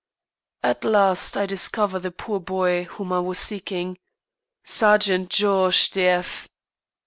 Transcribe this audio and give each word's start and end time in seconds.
At 0.63 0.83
last 0.83 1.37
I 1.37 1.45
discover 1.45 1.99
the 1.99 2.09
poor 2.09 2.39
boy 2.39 2.85
whom 2.85 3.13
I 3.13 3.19
was 3.19 3.37
seeking, 3.37 3.99
"Sergent 4.63 5.29
Georges 5.29 5.89
de 5.89 6.07
F." 6.07 6.49